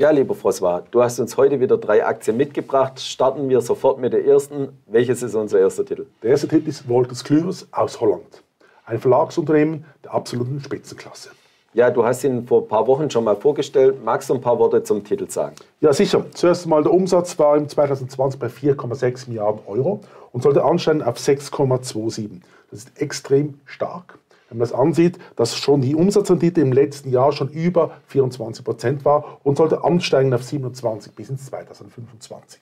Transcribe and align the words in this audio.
Ja, 0.00 0.10
lieber 0.10 0.36
François, 0.36 0.84
du 0.92 1.02
hast 1.02 1.18
uns 1.18 1.36
heute 1.36 1.58
wieder 1.58 1.76
drei 1.76 2.06
Aktien 2.06 2.36
mitgebracht. 2.36 3.00
Starten 3.00 3.48
wir 3.48 3.60
sofort 3.60 3.98
mit 3.98 4.12
der 4.12 4.24
ersten. 4.24 4.68
Welches 4.86 5.24
ist 5.24 5.34
unser 5.34 5.58
erster 5.58 5.84
Titel? 5.84 6.06
Der 6.22 6.30
erste 6.30 6.46
Titel 6.46 6.68
ist 6.68 6.88
Wolters 6.88 7.24
Kluwer 7.24 7.52
aus 7.72 8.00
Holland. 8.00 8.44
Ein 8.86 9.00
Verlagsunternehmen 9.00 9.84
der 10.04 10.14
absoluten 10.14 10.60
Spitzenklasse. 10.60 11.30
Ja, 11.74 11.90
du 11.90 12.04
hast 12.04 12.22
ihn 12.22 12.46
vor 12.46 12.62
ein 12.62 12.68
paar 12.68 12.86
Wochen 12.86 13.10
schon 13.10 13.24
mal 13.24 13.34
vorgestellt. 13.34 14.04
Magst 14.04 14.30
du 14.30 14.34
ein 14.34 14.40
paar 14.40 14.60
Worte 14.60 14.84
zum 14.84 15.02
Titel 15.02 15.28
sagen? 15.28 15.56
Ja, 15.80 15.92
sicher. 15.92 16.24
Zuerst 16.32 16.62
einmal 16.62 16.84
der 16.84 16.92
Umsatz 16.92 17.36
war 17.36 17.56
im 17.56 17.68
2020 17.68 18.38
bei 18.38 18.46
4,6 18.46 19.26
Milliarden 19.26 19.62
Euro 19.66 20.02
und 20.30 20.44
sollte 20.44 20.62
ansteigen 20.62 21.02
auf 21.02 21.16
6,27. 21.16 22.40
Das 22.70 22.84
ist 22.84 23.02
extrem 23.02 23.58
stark. 23.64 24.16
Wenn 24.48 24.58
man 24.58 24.68
das 24.68 24.72
ansieht, 24.72 25.18
dass 25.36 25.56
schon 25.56 25.82
die 25.82 25.94
Umsatzrendite 25.94 26.60
im 26.60 26.72
letzten 26.72 27.10
Jahr 27.10 27.32
schon 27.32 27.50
über 27.50 27.92
24 28.06 28.64
Prozent 28.64 29.04
war 29.04 29.40
und 29.44 29.56
sollte 29.56 29.84
ansteigen 29.84 30.32
auf 30.32 30.42
27 30.42 31.12
bis 31.14 31.28
ins 31.28 31.46
2025. 31.46 32.60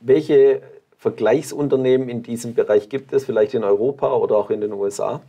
Welche 0.00 0.62
Vergleichsunternehmen 0.96 2.08
in 2.08 2.22
diesem 2.22 2.54
Bereich 2.54 2.88
gibt 2.88 3.12
es, 3.12 3.24
vielleicht 3.24 3.54
in 3.54 3.64
Europa 3.64 4.14
oder 4.14 4.36
auch 4.36 4.50
in 4.50 4.60
den 4.60 4.72
USA? 4.72 5.20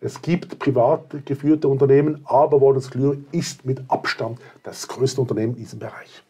Es 0.00 0.20
gibt 0.20 0.58
privat 0.58 1.24
geführte 1.26 1.68
Unternehmen, 1.68 2.22
aber 2.24 2.60
Waters 2.60 2.90
Clear 2.90 3.16
ist 3.32 3.64
mit 3.64 3.80
Abstand 3.88 4.38
das 4.62 4.88
größte 4.88 5.20
Unternehmen 5.20 5.54
in 5.54 5.60
diesem 5.60 5.78
Bereich. 5.78 6.22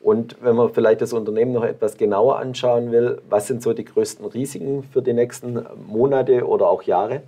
Und 0.00 0.36
wenn 0.42 0.54
man 0.54 0.72
vielleicht 0.72 1.00
das 1.00 1.12
Unternehmen 1.12 1.52
noch 1.52 1.64
etwas 1.64 1.96
genauer 1.96 2.38
anschauen 2.38 2.92
will, 2.92 3.20
was 3.28 3.48
sind 3.48 3.62
so 3.62 3.72
die 3.72 3.84
größten 3.84 4.24
Risiken 4.26 4.82
für 4.84 5.02
die 5.02 5.12
nächsten 5.12 5.66
Monate 5.88 6.46
oder 6.46 6.68
auch 6.68 6.82
Jahre? 6.82 7.22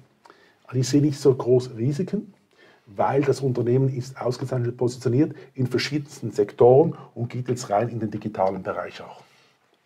Also 0.68 0.80
ich 0.80 0.88
sehe 0.88 1.00
nicht 1.00 1.18
so 1.18 1.34
große 1.34 1.76
Risiken, 1.78 2.34
weil 2.86 3.22
das 3.22 3.40
Unternehmen 3.40 3.88
ist 3.88 4.20
ausgezeichnet 4.20 4.76
positioniert 4.76 5.34
in 5.54 5.66
verschiedensten 5.66 6.30
Sektoren 6.30 6.96
und 7.14 7.30
geht 7.30 7.48
jetzt 7.48 7.70
rein 7.70 7.88
in 7.88 8.00
den 8.00 8.10
digitalen 8.10 8.62
Bereich 8.62 9.02
auch. 9.02 9.22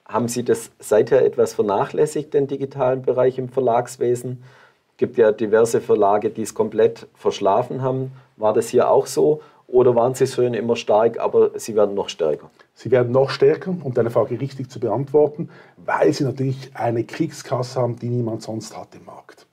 Haben 0.06 0.26
Sie 0.26 0.44
das 0.44 0.72
seither 0.80 1.24
etwas 1.24 1.54
vernachlässigt, 1.54 2.34
den 2.34 2.48
digitalen 2.48 3.02
Bereich 3.02 3.38
im 3.38 3.48
Verlagswesen? 3.48 4.42
Es 4.90 4.96
gibt 4.96 5.16
ja 5.18 5.30
diverse 5.30 5.80
Verlage, 5.80 6.30
die 6.30 6.42
es 6.42 6.52
komplett 6.52 7.06
verschlafen 7.14 7.80
haben. 7.80 8.10
War 8.36 8.52
das 8.52 8.68
hier 8.68 8.90
auch 8.90 9.06
so? 9.06 9.40
Oder 9.68 9.94
waren 9.94 10.14
Sie 10.14 10.26
schon 10.26 10.52
immer 10.52 10.74
stark, 10.74 11.18
aber 11.18 11.58
Sie 11.58 11.76
werden 11.76 11.94
noch 11.94 12.08
stärker? 12.08 12.50
Sie 12.74 12.90
werden 12.90 13.12
noch 13.12 13.30
stärker, 13.30 13.74
um 13.82 13.94
deine 13.94 14.10
Frage 14.10 14.40
richtig 14.40 14.68
zu 14.68 14.80
beantworten, 14.80 15.48
weil 15.76 16.12
Sie 16.12 16.24
natürlich 16.24 16.72
eine 16.74 17.04
Kriegskasse 17.04 17.80
haben, 17.80 17.96
die 17.96 18.08
niemand 18.08 18.42
sonst 18.42 18.76
hat 18.76 18.94
im 18.96 19.04
Markt. 19.04 19.46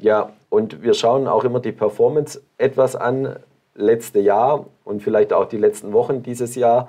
Ja, 0.00 0.32
und 0.48 0.82
wir 0.82 0.94
schauen 0.94 1.26
auch 1.26 1.44
immer 1.44 1.60
die 1.60 1.72
Performance 1.72 2.40
etwas 2.56 2.96
an, 2.96 3.36
letzte 3.74 4.18
Jahr 4.18 4.64
und 4.84 5.02
vielleicht 5.02 5.32
auch 5.32 5.44
die 5.44 5.58
letzten 5.58 5.92
Wochen 5.92 6.22
dieses 6.22 6.54
Jahr. 6.54 6.88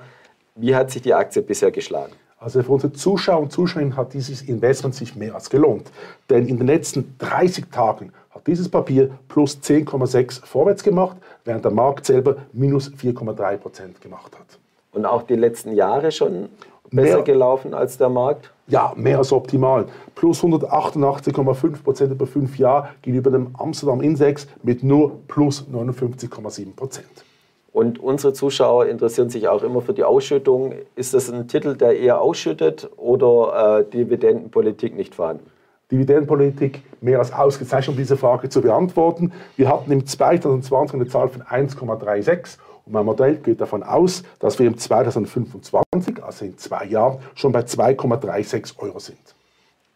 Wie 0.54 0.74
hat 0.74 0.90
sich 0.90 1.02
die 1.02 1.12
Aktie 1.12 1.42
bisher 1.42 1.70
geschlagen? 1.70 2.12
Also 2.38 2.62
für 2.62 2.72
unsere 2.72 2.92
Zuschauer 2.94 3.40
und 3.40 3.52
Zuschauerinnen 3.52 3.96
hat 3.96 4.14
dieses 4.14 4.40
Investment 4.40 4.94
sich 4.94 5.14
mehr 5.14 5.34
als 5.34 5.50
gelohnt. 5.50 5.90
Denn 6.30 6.48
in 6.48 6.56
den 6.56 6.66
letzten 6.66 7.14
30 7.18 7.66
Tagen 7.70 8.12
hat 8.30 8.46
dieses 8.46 8.70
Papier 8.70 9.10
plus 9.28 9.58
10,6 9.62 10.44
vorwärts 10.44 10.82
gemacht, 10.82 11.18
während 11.44 11.66
der 11.66 11.72
Markt 11.72 12.06
selber 12.06 12.36
minus 12.52 12.90
4,3 12.90 13.58
Prozent 13.58 14.00
gemacht 14.00 14.32
hat. 14.38 14.58
Und 14.92 15.04
auch 15.04 15.22
die 15.22 15.36
letzten 15.36 15.72
Jahre 15.72 16.12
schon 16.12 16.48
besser 16.92 17.16
mehr, 17.16 17.22
gelaufen 17.22 17.74
als 17.74 17.98
der 17.98 18.08
Markt? 18.08 18.52
Ja, 18.68 18.92
mehr 18.96 19.18
als 19.18 19.32
optimal. 19.32 19.86
Plus 20.14 20.42
188,5 20.42 21.82
Prozent 21.82 22.12
über 22.12 22.26
fünf 22.26 22.58
Jahre 22.58 22.90
gegenüber 23.02 23.30
dem 23.30 23.54
Amsterdam 23.58 24.00
Index 24.00 24.46
mit 24.62 24.82
nur 24.82 25.18
plus 25.28 25.66
59,7 25.72 26.74
Prozent. 26.74 27.24
Und 27.72 27.98
unsere 27.98 28.34
Zuschauer 28.34 28.86
interessieren 28.86 29.30
sich 29.30 29.48
auch 29.48 29.62
immer 29.62 29.80
für 29.80 29.94
die 29.94 30.04
Ausschüttung. 30.04 30.74
Ist 30.94 31.14
das 31.14 31.30
ein 31.30 31.48
Titel, 31.48 31.74
der 31.74 31.98
eher 31.98 32.20
ausschüttet 32.20 32.90
oder 32.98 33.80
äh, 33.80 33.84
Dividendenpolitik 33.90 34.94
nicht 34.94 35.14
vorhanden? 35.14 35.46
Dividendenpolitik 35.90 36.82
mehr 37.00 37.18
als 37.18 37.32
ausgezeichnet, 37.32 37.90
um 37.90 37.96
diese 37.96 38.16
Frage 38.16 38.48
zu 38.48 38.60
beantworten. 38.62 39.32
Wir 39.56 39.68
hatten 39.68 39.90
im 39.90 40.06
2020 40.06 40.94
eine 40.94 41.06
Zahl 41.06 41.28
von 41.28 41.42
1,36 41.42 42.58
und 42.84 42.92
mein 42.92 43.04
Modell 43.04 43.36
geht 43.36 43.60
davon 43.60 43.82
aus, 43.82 44.22
dass 44.38 44.58
wir 44.58 44.66
im 44.66 44.76
2025, 44.76 46.22
also 46.22 46.44
in 46.44 46.58
zwei 46.58 46.84
Jahren, 46.86 47.18
schon 47.34 47.52
bei 47.52 47.60
2,36 47.60 48.78
Euro 48.78 48.98
sind. 48.98 49.18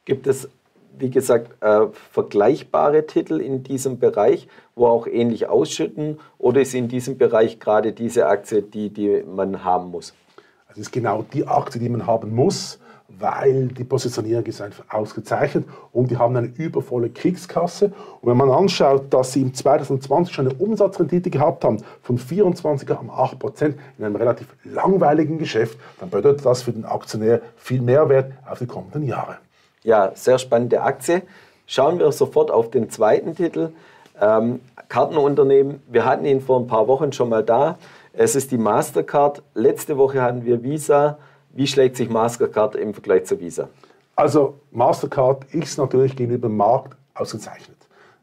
Gibt 0.05 0.27
es, 0.27 0.49
wie 0.99 1.11
gesagt, 1.11 1.63
äh, 1.63 1.87
vergleichbare 2.13 3.07
Titel 3.07 3.41
in 3.41 3.65
diesem 3.65 3.99
Bereich, 3.99 4.47
wo 4.77 4.87
auch 4.87 5.07
ähnlich 5.07 5.49
ausschütten? 5.49 6.21
Oder 6.39 6.61
ist 6.61 6.75
in 6.75 6.89
diesem 6.89 7.19
Bereich 7.19 7.59
gerade 7.59 7.93
diese 7.93 8.27
Aktie 8.27 8.63
die, 8.63 8.91
die 8.91 9.25
man 9.27 9.65
haben 9.65 9.91
muss? 9.91 10.15
Das 10.69 10.79
ist 10.79 10.93
genau 10.93 11.25
die 11.33 11.47
Aktie, 11.47 11.81
die 11.81 11.89
man 11.89 12.07
haben 12.07 12.35
muss 12.35 12.79
weil 13.09 13.69
die 13.69 13.85
Positionierung 13.85 14.45
ist 14.47 14.61
einfach 14.61 14.85
ausgezeichnet 14.91 15.67
und 15.93 16.11
die 16.11 16.17
haben 16.17 16.37
eine 16.37 16.49
übervolle 16.49 17.09
Kriegskasse. 17.11 17.93
Und 18.21 18.31
wenn 18.31 18.37
man 18.37 18.51
anschaut, 18.51 19.13
dass 19.13 19.33
sie 19.33 19.43
im 19.43 19.55
2020 19.55 20.35
schon 20.35 20.49
eine 20.49 20.57
Umsatzrendite 20.57 21.31
gehabt 21.31 21.65
haben 21.65 21.79
von 22.03 22.19
24,8 22.19 23.39
Prozent 23.39 23.77
in 23.99 24.05
einem 24.05 24.17
relativ 24.17 24.49
langweiligen 24.65 25.39
Geschäft, 25.39 25.79
dann 26.01 26.11
bedeutet 26.11 26.45
das 26.45 26.63
für 26.63 26.73
den 26.73 26.85
Aktionär 26.85 27.41
viel 27.57 27.81
Mehrwert 27.81 28.33
auf 28.49 28.59
die 28.59 28.67
kommenden 28.67 29.05
Jahre. 29.05 29.37
Ja, 29.83 30.13
sehr 30.15 30.39
spannende 30.39 30.83
Aktie. 30.83 31.23
Schauen 31.67 31.99
wir 31.99 32.11
sofort 32.13 32.51
auf 32.51 32.71
den 32.71 32.91
zweiten 32.91 33.35
Titel. 33.35 33.71
Ähm, 34.21 34.61
Kartenunternehmen, 34.89 35.81
wir 35.89 36.05
hatten 36.05 36.25
ihn 36.25 36.41
vor 36.41 36.61
ein 36.61 36.67
paar 36.67 36.89
Wochen 36.89 37.13
schon 37.13 37.29
mal 37.29 37.43
da. 37.43 37.79
Es 38.13 38.35
ist 38.35 38.51
die 38.51 38.59
Mastercard. 38.59 39.43
Letzte 39.55 39.97
Woche 39.99 40.23
hatten 40.23 40.45
wir 40.45 40.63
Visa. 40.63 41.19
Wie 41.57 41.67
schlägt 41.67 41.97
sich 41.97 42.11
Mastercard 42.11 42.77
im 42.77 42.93
Vergleich 42.93 43.25
zu 43.25 43.41
Visa? 43.41 43.71
Also 44.15 44.61
Mastercard 44.73 45.47
ist 45.55 45.79
natürlich 45.79 46.15
gegenüber 46.15 46.49
dem 46.49 46.59
Markt 46.59 46.99
ausgezeichnet. 47.15 47.76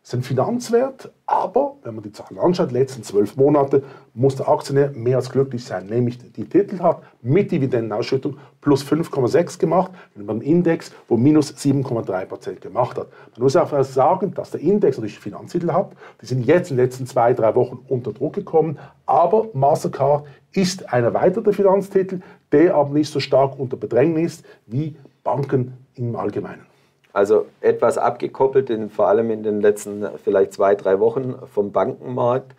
Ist 0.04 0.14
ein 0.14 0.22
Finanzwert, 0.22 1.14
aber 1.26 1.78
wenn 1.84 1.96
man 1.96 2.04
die 2.04 2.12
Zahlen 2.12 2.38
anschaut, 2.38 2.72
die 2.72 2.74
letzten 2.74 3.04
zwölf 3.04 3.38
Monate, 3.38 3.84
muss 4.14 4.36
der 4.36 4.50
Aktionär 4.50 4.92
mehr 4.92 5.16
als 5.16 5.30
glücklich 5.30 5.64
sein. 5.64 5.86
Nämlich 5.86 6.18
die 6.18 6.44
Titel 6.44 6.80
hat 6.80 7.04
mit 7.22 7.54
Dividendenausschüttung 7.54 8.36
plus 8.60 8.84
5,6 8.84 9.58
gemacht, 9.60 9.94
und 10.16 10.26
beim 10.26 10.42
Index, 10.42 10.92
wo 11.08 11.16
minus 11.16 11.54
7,3% 11.56 12.60
gemacht 12.60 12.98
hat. 12.98 13.08
Man 13.38 13.44
muss 13.44 13.56
auch 13.56 13.84
sagen, 13.86 14.34
dass 14.34 14.52
der 14.52 14.60
Index 14.60 14.98
natürlich 14.98 15.20
Finanztitel 15.20 15.72
hat. 15.72 15.94
Die 16.22 16.26
sind 16.26 16.46
jetzt 16.46 16.70
in 16.70 16.76
den 16.76 16.86
letzten 16.86 17.08
zwei, 17.08 17.34
drei 17.34 17.56
Wochen 17.56 17.80
unter 17.88 18.12
Druck 18.12 18.34
gekommen. 18.34 18.78
Aber 19.06 19.48
Mastercard 19.54 20.26
ist 20.52 20.92
ein 20.92 21.06
erweiterter 21.06 21.54
Finanztitel, 21.54 22.20
der 22.52 22.76
aber 22.76 22.90
nicht 22.90 23.10
so 23.10 23.22
stark 23.22 23.58
unter 23.58 23.78
Bedrängnis 23.78 24.44
wie 24.66 24.98
Banken 25.24 25.78
im 25.96 26.18
Allgemeinen. 26.18 26.73
Also 27.14 27.46
etwas 27.62 28.00
abgekoppelt, 28.00 28.72
in, 28.72 28.90
vor 28.90 29.08
allem 29.08 29.30
in 29.30 29.44
den 29.44 29.62
letzten 29.62 30.04
vielleicht 30.24 30.54
zwei, 30.54 30.74
drei 30.74 31.00
Wochen 31.00 31.36
vom 31.54 31.72
Bankenmarkt. 31.72 32.56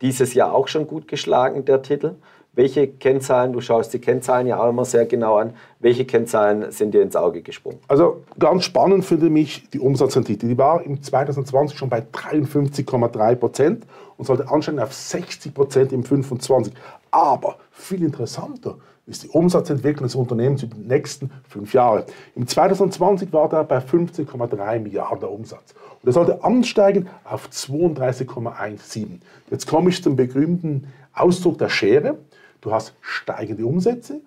Dieses 0.00 0.34
Jahr 0.34 0.52
auch 0.52 0.66
schon 0.66 0.88
gut 0.88 1.06
geschlagen, 1.06 1.64
der 1.64 1.82
Titel. 1.82 2.16
Welche 2.54 2.86
Kennzahlen, 2.86 3.52
du 3.52 3.62
schaust 3.62 3.94
die 3.94 4.00
Kennzahlen 4.00 4.46
ja 4.46 4.62
auch 4.62 4.68
immer 4.68 4.84
sehr 4.84 5.06
genau 5.06 5.36
an, 5.36 5.54
welche 5.78 6.04
Kennzahlen 6.04 6.70
sind 6.70 6.92
dir 6.92 7.00
ins 7.00 7.16
Auge 7.16 7.40
gesprungen? 7.40 7.78
Also 7.88 8.24
ganz 8.38 8.64
spannend 8.64 9.06
finde 9.06 9.28
ich 9.38 9.70
die 9.70 9.78
Umsatzrendite. 9.78 10.46
Die 10.46 10.58
war 10.58 10.82
im 10.82 11.00
2020 11.00 11.78
schon 11.78 11.88
bei 11.88 12.00
53,3 12.00 13.36
Prozent 13.36 13.86
und 14.18 14.26
sollte 14.26 14.50
ansteigen 14.50 14.80
auf 14.80 14.92
60 14.92 15.54
Prozent 15.54 15.92
im 15.92 16.04
25. 16.04 16.74
Aber 17.10 17.56
viel 17.70 18.02
interessanter 18.02 18.76
ist 19.06 19.24
die 19.24 19.28
Umsatzentwicklung 19.28 20.04
des 20.04 20.14
Unternehmens 20.14 20.62
über 20.62 20.76
die 20.76 20.86
nächsten 20.86 21.30
fünf 21.48 21.74
Jahre. 21.74 22.06
Im 22.36 22.46
2020 22.46 23.32
war 23.32 23.48
der 23.48 23.64
bei 23.64 23.78
15,3 23.78 24.78
Milliarden 24.78 25.28
Umsatz. 25.28 25.74
Und 26.02 26.08
er 26.08 26.12
sollte 26.12 26.44
ansteigen 26.44 27.08
auf 27.24 27.48
32,17. 27.48 29.20
Jetzt 29.50 29.66
komme 29.66 29.90
ich 29.90 30.02
zum 30.02 30.16
berühmten 30.16 30.86
Ausdruck 31.12 31.58
der 31.58 31.68
Schere. 31.68 32.18
Du 32.60 32.72
hast 32.72 32.94
steigende 33.00 33.66
Umsätze 33.66 34.20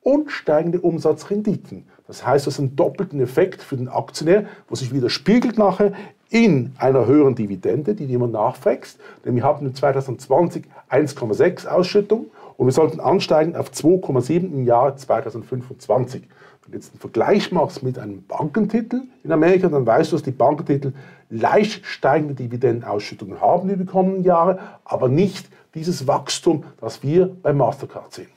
und 0.00 0.30
steigende 0.30 0.80
Umsatzrenditen. 0.80 1.84
Das 2.06 2.26
heißt, 2.26 2.46
das 2.46 2.54
ist 2.54 2.60
ein 2.60 2.76
doppelten 2.76 3.20
Effekt 3.20 3.62
für 3.62 3.76
den 3.76 3.88
Aktionär, 3.88 4.46
wo 4.68 4.74
sich 4.74 4.92
wieder 4.92 5.10
spiegelt 5.10 5.58
nachher 5.58 5.92
in 6.30 6.72
einer 6.78 7.06
höheren 7.06 7.34
Dividende, 7.34 7.94
die 7.94 8.06
jemand 8.06 8.32
nachwächst. 8.32 8.98
Denn 9.24 9.36
wir 9.36 9.42
haben 9.42 9.66
in 9.66 9.74
2020 9.74 10.64
1,6 10.90 11.66
Ausschüttung 11.66 12.26
und 12.56 12.66
wir 12.66 12.72
sollten 12.72 13.00
ansteigen 13.00 13.56
auf 13.56 13.70
2,7 13.70 14.52
im 14.52 14.64
Jahr 14.64 14.96
2025. 14.96 16.22
Wenn 16.22 16.72
du 16.72 16.78
jetzt 16.78 16.92
einen 16.92 17.00
Vergleich 17.00 17.50
machst 17.50 17.82
mit 17.82 17.98
einem 17.98 18.24
Bankentitel 18.26 19.02
in 19.24 19.32
Amerika, 19.32 19.68
dann 19.68 19.86
weißt 19.86 20.12
du, 20.12 20.16
dass 20.16 20.22
die 20.22 20.30
Bankentitel 20.30 20.92
leicht 21.28 21.84
steigende 21.86 22.34
Dividendenausschüttungen 22.34 23.40
haben 23.40 23.68
in 23.70 23.78
den 23.78 23.86
kommenden 23.86 24.22
Jahren, 24.22 24.58
aber 24.84 25.08
nicht 25.08 25.48
dieses 25.74 26.06
Wachstum, 26.06 26.64
das 26.80 27.02
wir 27.02 27.34
bei 27.42 27.52
Mastercard 27.52 28.12
sehen. 28.12 28.28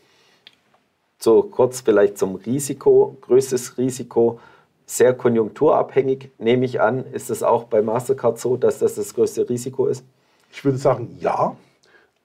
So 1.19 1.43
kurz 1.43 1.81
vielleicht 1.81 2.17
zum 2.17 2.35
Risiko. 2.35 3.17
Größtes 3.21 3.77
Risiko, 3.77 4.39
sehr 4.85 5.13
konjunkturabhängig, 5.13 6.31
nehme 6.37 6.65
ich 6.65 6.81
an. 6.81 7.05
Ist 7.11 7.29
es 7.29 7.43
auch 7.43 7.65
bei 7.65 7.81
Mastercard 7.81 8.39
so, 8.39 8.57
dass 8.57 8.79
das 8.79 8.95
das 8.95 9.13
größte 9.13 9.49
Risiko 9.49 9.87
ist? 9.87 10.05
Ich 10.51 10.63
würde 10.63 10.77
sagen, 10.77 11.17
ja. 11.19 11.55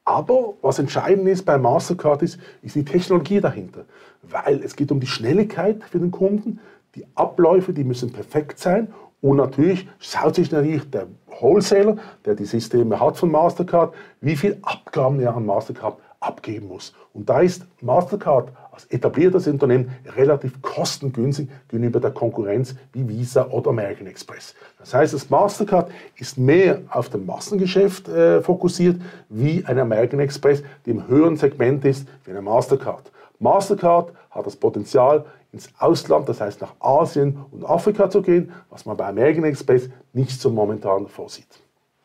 Aber 0.05 0.55
was 0.63 0.79
entscheidend 0.79 1.29
ist 1.29 1.45
bei 1.45 1.59
Mastercard 1.59 2.23
ist, 2.23 2.39
ist 2.63 2.75
die 2.75 2.85
Technologie 2.85 3.41
dahinter. 3.41 3.85
Weil 4.23 4.63
es 4.63 4.77
geht 4.77 4.91
um 4.91 5.01
die 5.01 5.07
Schnelligkeit 5.07 5.83
für 5.85 5.99
den 5.99 6.11
Kunden, 6.11 6.61
die 6.95 7.07
Abläufe, 7.15 7.73
die 7.73 7.85
müssen 7.85 8.13
perfekt 8.13 8.59
sein. 8.59 8.93
Und 9.21 9.37
natürlich 9.37 9.87
schaut 9.99 10.35
sich 10.35 10.51
natürlich 10.51 10.91
der 10.91 11.07
Wholesaler, 11.41 11.97
der 12.25 12.35
die 12.35 12.47
Systeme 12.47 12.99
hat 12.99 13.17
von 13.17 13.31
Mastercard, 13.31 13.95
wie 14.21 14.37
viel 14.37 14.59
Abgaben 14.63 15.21
er 15.21 15.37
an 15.37 15.47
Mastercard 15.47 15.99
abgeben 16.21 16.69
muss. 16.69 16.95
Und 17.13 17.29
da 17.29 17.41
ist 17.41 17.67
Mastercard 17.81 18.53
etabliertes 18.87 19.47
Unternehmen 19.47 19.91
relativ 20.17 20.61
kostengünstig 20.63 21.49
gegenüber 21.69 22.01
der 22.01 22.11
Konkurrenz 22.11 22.75
wie 22.93 23.09
Visa 23.09 23.47
oder 23.49 23.71
American 23.71 24.07
Express. 24.07 24.55
Das 24.79 24.95
heißt, 24.95 25.15
das 25.15 25.29
Mastercard 25.29 25.91
ist 26.17 26.39
mehr 26.39 26.81
auf 26.91 27.09
dem 27.09 27.27
Massengeschäft 27.27 28.09
äh, 28.09 28.41
fokussiert 28.41 29.01
wie 29.29 29.65
ein 29.67 29.79
American 29.79 30.21
Express, 30.21 30.63
die 30.87 30.91
im 30.91 31.07
höheren 31.09 31.37
Segment 31.37 31.85
ist 31.85 32.07
wie 32.25 32.31
eine 32.31 32.43
Mastercard. 32.43 33.11
Mastercard 33.39 34.13
hat 34.31 34.47
das 34.47 34.57
Potenzial, 34.57 35.25
ins 35.53 35.69
Ausland, 35.79 36.29
das 36.29 36.41
heißt 36.41 36.61
nach 36.61 36.75
Asien 36.79 37.39
und 37.51 37.65
Afrika 37.65 38.09
zu 38.09 38.23
gehen, 38.23 38.53
was 38.71 38.87
man 38.87 38.97
bei 38.97 39.07
American 39.07 39.45
Express 39.45 39.89
nicht 40.13 40.41
so 40.41 40.51
momentan 40.51 41.09
vorsieht. 41.09 41.49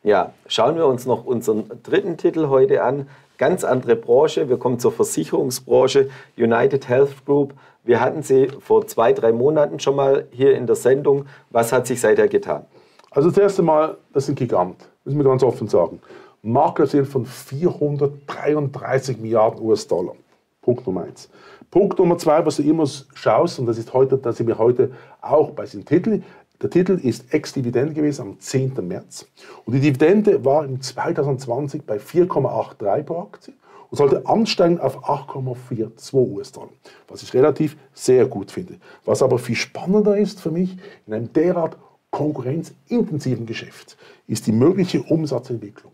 Ja, 0.02 0.32
schauen 0.46 0.76
wir 0.76 0.86
uns 0.86 1.06
noch 1.06 1.24
unseren 1.24 1.64
dritten 1.82 2.16
Titel 2.16 2.48
heute 2.48 2.82
an. 2.82 3.08
Ganz 3.38 3.64
andere 3.64 3.96
Branche. 3.96 4.48
Wir 4.48 4.58
kommen 4.58 4.78
zur 4.78 4.92
Versicherungsbranche. 4.92 6.08
United 6.36 6.88
Health 6.88 7.24
Group. 7.24 7.54
Wir 7.84 8.00
hatten 8.00 8.22
sie 8.22 8.48
vor 8.60 8.86
zwei, 8.86 9.12
drei 9.12 9.32
Monaten 9.32 9.78
schon 9.78 9.96
mal 9.96 10.26
hier 10.30 10.56
in 10.56 10.66
der 10.66 10.76
Sendung. 10.76 11.26
Was 11.50 11.72
hat 11.72 11.86
sich 11.86 12.00
seither 12.00 12.28
getan? 12.28 12.64
Also 13.10 13.28
das 13.30 13.38
erste 13.38 13.62
Mal, 13.62 13.96
das 14.12 14.24
ist 14.24 14.30
ein 14.30 14.34
Gigant. 14.34 14.88
Müssen 15.04 15.18
wir 15.18 15.24
ganz 15.24 15.42
offen 15.42 15.68
sagen. 15.68 16.00
Marktlösung 16.42 17.04
von 17.04 17.26
433 17.26 19.18
Milliarden 19.18 19.62
US-Dollar. 19.62 20.14
Punkt 20.62 20.86
Nummer 20.86 21.04
eins. 21.04 21.28
Punkt 21.70 21.98
Nummer 21.98 22.18
zwei, 22.18 22.44
was 22.44 22.56
du 22.56 22.62
immer 22.62 22.86
schaust, 23.14 23.58
und 23.58 23.66
das 23.66 23.78
ist 23.78 23.92
heute, 23.92 24.18
da 24.18 24.32
sind 24.32 24.46
wir 24.46 24.58
heute 24.58 24.92
auch 25.20 25.50
bei 25.50 25.64
diesem 25.64 25.84
Titel. 25.84 26.22
Der 26.62 26.70
Titel 26.70 26.98
ist 27.02 27.34
Ex-Dividende 27.34 27.92
gewesen 27.92 28.22
am 28.22 28.40
10. 28.40 28.74
März. 28.88 29.26
Und 29.66 29.74
die 29.74 29.80
Dividende 29.80 30.42
war 30.44 30.64
im 30.64 30.80
2020 30.80 31.82
bei 31.82 31.98
4,83 31.98 33.02
pro 33.02 33.20
Aktie 33.20 33.52
und 33.90 33.98
sollte 33.98 34.26
ansteigen 34.26 34.80
auf 34.80 35.04
8,42 35.04 36.14
US-Dollar, 36.14 36.70
was 37.08 37.22
ich 37.22 37.34
relativ 37.34 37.76
sehr 37.92 38.24
gut 38.24 38.50
finde. 38.50 38.76
Was 39.04 39.22
aber 39.22 39.38
viel 39.38 39.54
spannender 39.54 40.16
ist 40.16 40.40
für 40.40 40.50
mich, 40.50 40.78
in 41.06 41.12
einem 41.12 41.30
derart 41.32 41.76
konkurrenzintensiven 42.10 43.44
Geschäft, 43.44 43.98
ist 44.26 44.46
die 44.46 44.52
mögliche 44.52 45.02
Umsatzentwicklung. 45.02 45.92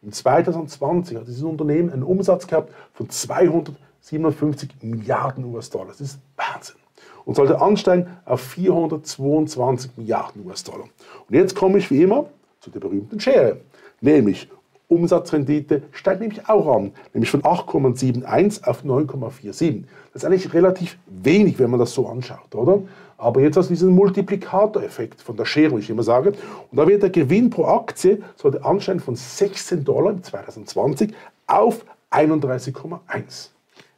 Im 0.00 0.12
2020 0.12 1.16
hat 1.16 1.26
dieses 1.26 1.42
Unternehmen 1.42 1.90
einen 1.90 2.04
Umsatz 2.04 2.46
gehabt 2.46 2.72
von 2.92 3.10
257 3.10 4.70
Milliarden 4.82 5.44
US-Dollar. 5.44 5.88
Das 5.88 6.00
ist 6.00 6.20
Wahnsinn 6.36 6.83
und 7.24 7.36
sollte 7.36 7.60
ansteigen 7.60 8.08
auf 8.24 8.40
422 8.40 9.92
Milliarden 9.96 10.46
US-Dollar. 10.46 10.84
Und 11.28 11.34
jetzt 11.34 11.54
komme 11.54 11.78
ich 11.78 11.90
wie 11.90 12.02
immer 12.02 12.26
zu 12.60 12.70
der 12.70 12.80
berühmten 12.80 13.20
Schere, 13.20 13.58
nämlich 14.00 14.48
Umsatzrendite 14.88 15.82
steigt 15.92 16.20
nämlich 16.20 16.48
auch 16.48 16.76
an, 16.76 16.92
nämlich 17.14 17.30
von 17.30 17.42
8,71 17.42 18.64
auf 18.64 18.84
9,47. 18.84 19.84
Das 20.12 20.22
ist 20.22 20.24
eigentlich 20.24 20.52
relativ 20.52 20.98
wenig, 21.06 21.58
wenn 21.58 21.70
man 21.70 21.80
das 21.80 21.94
so 21.94 22.06
anschaut, 22.06 22.54
oder? 22.54 22.82
Aber 23.16 23.40
jetzt 23.40 23.56
hast 23.56 23.70
du 23.70 23.74
diesen 23.74 23.94
Multiplikatoreffekt 23.94 25.22
von 25.22 25.36
der 25.36 25.46
Schere, 25.46 25.76
wie 25.76 25.80
ich 25.80 25.88
immer 25.88 26.02
sage. 26.02 26.30
Und 26.70 26.78
da 26.78 26.86
wird 26.86 27.02
der 27.02 27.10
Gewinn 27.10 27.48
pro 27.48 27.64
Aktie 27.64 28.22
sollte 28.36 28.64
ansteigen 28.64 29.00
von 29.00 29.16
16 29.16 29.84
Dollar 29.84 30.12
im 30.12 30.22
2020 30.22 31.14
auf 31.46 31.84
31,1. 32.10 33.53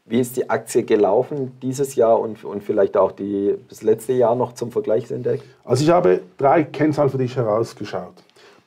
Wie 0.09 0.21
ist 0.21 0.37
die 0.37 0.49
Aktie 0.49 0.85
gelaufen 0.85 1.59
dieses 1.61 1.97
Jahr 1.97 2.21
und, 2.21 2.45
und 2.45 2.63
vielleicht 2.63 2.97
auch 2.97 3.11
die, 3.11 3.57
das 3.69 3.83
letzte 3.83 4.13
Jahr 4.13 4.37
noch 4.37 4.53
zum 4.53 4.71
Vergleichsindex? 4.71 5.43
Also 5.65 5.83
ich 5.83 5.91
habe 5.91 6.21
drei 6.39 6.63
Kennzahlen 6.63 7.11
für 7.11 7.19
dich 7.19 7.35
herausgeschaut. 7.35 8.15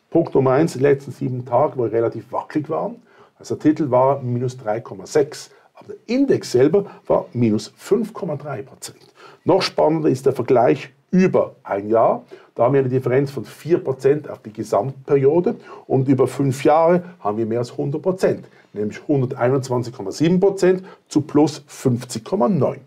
Punkt 0.09 0.35
Nummer 0.35 0.51
eins, 0.51 0.73
die 0.73 0.79
letzten 0.79 1.11
sieben 1.11 1.45
Tage, 1.45 1.77
wo 1.77 1.83
relativ 1.83 2.29
wackelig 2.33 2.69
waren. 2.69 3.01
Also 3.37 3.55
der 3.55 3.71
Titel 3.71 3.89
war 3.89 4.21
minus 4.21 4.57
3,6, 4.57 5.51
aber 5.75 5.93
der 5.93 6.13
Index 6.13 6.51
selber 6.51 6.87
war 7.07 7.27
minus 7.31 7.71
5,3 7.79 8.63
Prozent. 8.63 8.99
Noch 9.45 9.61
spannender 9.61 10.09
ist 10.09 10.25
der 10.25 10.33
Vergleich 10.33 10.91
über 11.11 11.55
ein 11.63 11.89
Jahr. 11.89 12.23
Da 12.55 12.63
haben 12.63 12.73
wir 12.73 12.81
eine 12.81 12.89
Differenz 12.89 13.31
von 13.31 13.45
4% 13.45 14.29
auf 14.29 14.39
die 14.39 14.53
Gesamtperiode 14.53 15.55
und 15.87 16.07
über 16.07 16.27
fünf 16.27 16.63
Jahre 16.63 17.03
haben 17.19 17.37
wir 17.37 17.45
mehr 17.45 17.59
als 17.59 17.73
100%, 17.73 18.39
nämlich 18.73 18.99
121,7% 18.99 20.81
zu 21.07 21.21
plus 21.21 21.63
50,9%. 21.69 22.77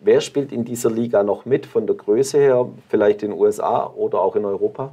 Wer 0.00 0.20
spielt 0.20 0.50
in 0.50 0.64
dieser 0.64 0.90
Liga 0.90 1.22
noch 1.22 1.44
mit 1.44 1.64
von 1.64 1.86
der 1.86 1.94
Größe 1.94 2.38
her, 2.38 2.68
vielleicht 2.88 3.22
in 3.22 3.30
den 3.30 3.38
USA 3.38 3.86
oder 3.86 4.20
auch 4.20 4.34
in 4.34 4.44
Europa? 4.44 4.92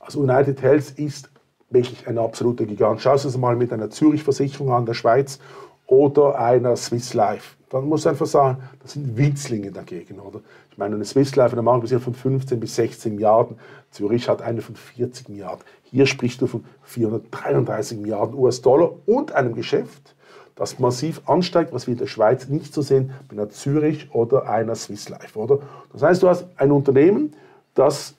Also 0.00 0.20
United 0.20 0.60
Health 0.60 0.98
ist 0.98 1.30
wirklich 1.70 2.06
ein 2.08 2.18
absoluter 2.18 2.64
Gigant. 2.64 3.00
Schau 3.00 3.14
es 3.14 3.36
mal 3.36 3.54
mit 3.54 3.72
einer 3.72 3.90
Zürich-Versicherung 3.90 4.72
an 4.72 4.86
der 4.86 4.94
Schweiz 4.94 5.38
oder 5.86 6.38
einer 6.38 6.76
Swiss 6.76 7.14
Life. 7.14 7.56
Dann 7.74 7.88
muss 7.88 8.06
einfach 8.06 8.26
sagen, 8.26 8.62
das 8.80 8.92
sind 8.92 9.16
Winzlinge 9.16 9.72
dagegen. 9.72 10.20
Oder? 10.20 10.38
Ich 10.70 10.78
meine, 10.78 10.94
eine 10.94 11.04
Swiss 11.04 11.34
Life, 11.34 11.54
eine 11.54 11.62
Marke 11.62 11.98
von 11.98 12.14
15 12.14 12.60
bis 12.60 12.76
16 12.76 13.16
Milliarden. 13.16 13.58
Zürich 13.90 14.28
hat 14.28 14.42
eine 14.42 14.60
von 14.60 14.76
40 14.76 15.28
Milliarden. 15.28 15.64
Hier 15.82 16.06
sprichst 16.06 16.40
du 16.40 16.46
von 16.46 16.64
433 16.84 17.98
Milliarden 17.98 18.38
US-Dollar 18.38 18.92
und 19.06 19.32
einem 19.32 19.56
Geschäft, 19.56 20.14
das 20.54 20.78
massiv 20.78 21.22
ansteigt, 21.28 21.72
was 21.72 21.88
wir 21.88 21.94
in 21.94 21.98
der 21.98 22.06
Schweiz 22.06 22.46
nicht 22.46 22.72
so 22.72 22.80
sehen 22.80 23.10
bei 23.28 23.32
einer 23.32 23.50
Zürich 23.50 24.14
oder 24.14 24.48
einer 24.48 24.76
Swiss 24.76 25.08
Life. 25.08 25.36
Oder? 25.36 25.58
Das 25.92 26.02
heißt, 26.02 26.22
du 26.22 26.28
hast 26.28 26.46
ein 26.54 26.70
Unternehmen, 26.70 27.34
das 27.74 28.14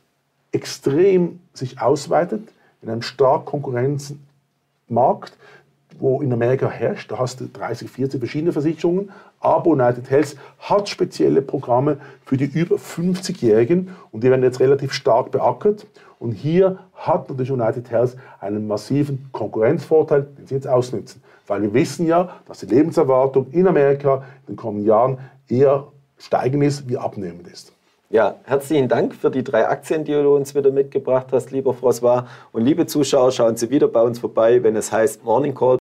extrem 0.52 1.40
sich 1.54 1.80
ausweitet 1.80 2.44
in 2.82 2.90
einem 2.90 3.04
stark 3.04 3.46
Konkurrenzmarkt, 3.46 5.38
wo 6.00 6.22
in 6.22 6.32
Amerika 6.34 6.70
herrscht. 6.70 7.12
Da 7.12 7.20
hast 7.20 7.40
du 7.40 7.48
30, 7.48 7.90
40 7.90 8.20
verschiedene 8.20 8.52
Versicherungen. 8.52 9.12
Aber 9.40 9.72
United 9.72 10.10
Health 10.10 10.36
hat 10.60 10.90
spezielle 10.90 11.42
Programme 11.42 11.98
für 12.26 12.38
die 12.38 12.46
über 12.46 12.76
50-Jährigen 12.76 13.90
und 14.12 14.24
die 14.24 14.30
werden 14.30 14.44
jetzt 14.44 14.60
relativ 14.60 14.94
stark 14.94 15.32
beackert. 15.32 15.86
Und 16.20 16.32
hier 16.32 16.80
hat 16.94 17.30
natürlich 17.30 17.52
United 17.52 17.90
Health 17.92 18.16
einen 18.40 18.68
massiven 18.68 19.30
Konkurrenzvorteil, 19.32 20.28
den 20.38 20.48
sie 20.48 20.56
jetzt 20.56 20.68
ausnutzen. 20.68 21.22
Weil 21.48 21.62
wir 21.62 21.74
wissen 21.74 22.08
ja, 22.08 22.30
dass 22.48 22.60
die 22.60 22.66
Lebenserwartung 22.66 23.48
in 23.52 23.68
Amerika 23.68 24.24
in 24.48 24.54
den 24.54 24.56
kommenden 24.56 24.88
Jahren 24.88 25.20
eher 25.48 25.88
steigend 26.18 26.64
ist 26.64 26.90
wie 26.90 26.98
abnehmend 26.98 27.48
ist. 27.48 27.76
Ja, 28.12 28.36
herzlichen 28.44 28.88
Dank 28.88 29.16
für 29.16 29.32
die 29.32 29.44
drei 29.44 29.68
Aktien, 29.68 30.06
die 30.06 30.14
du 30.14 30.36
uns 30.36 30.54
wieder 30.54 30.72
mitgebracht 30.72 31.28
hast, 31.32 31.52
lieber 31.52 31.72
François. 31.72 32.26
Und 32.52 32.64
liebe 32.64 32.86
Zuschauer, 32.86 33.32
schauen 33.32 33.58
Sie 33.58 33.72
wieder 33.72 33.88
bei 33.88 34.02
uns 34.02 34.20
vorbei, 34.20 34.62
wenn 34.62 34.76
es 34.76 34.92
heißt 34.92 35.26
Morning 35.26 35.56
Call 35.56 35.74